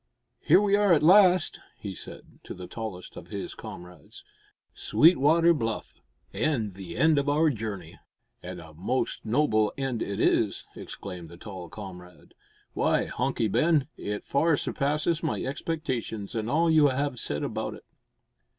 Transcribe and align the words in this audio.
"Here 0.39 0.59
we 0.59 0.75
are 0.75 0.93
at 0.93 1.03
last," 1.03 1.59
he 1.77 1.93
said, 1.93 2.39
to 2.45 2.55
the 2.55 2.65
tallest 2.65 3.15
of 3.15 3.27
his 3.27 3.53
comrades; 3.53 4.25
"Sweetwater 4.73 5.53
Bluff 5.53 6.01
and 6.33 6.73
the 6.73 6.97
end 6.97 7.19
of 7.19 7.29
our 7.29 7.51
journey!" 7.51 7.99
"And 8.41 8.59
a 8.59 8.73
most 8.73 9.23
noble 9.27 9.71
end 9.77 10.01
it 10.01 10.19
is!" 10.19 10.65
exclaimed 10.75 11.29
the 11.29 11.37
tall 11.37 11.69
comrade. 11.69 12.33
"Why, 12.73 13.05
Hunky 13.05 13.47
Ben, 13.47 13.89
it 13.95 14.25
far 14.25 14.57
surpasses 14.57 15.21
my 15.21 15.43
expectations 15.43 16.33
and 16.33 16.49
all 16.49 16.67
you 16.71 16.87
have 16.87 17.19
said 17.19 17.43
about 17.43 17.75
it." 17.75 17.85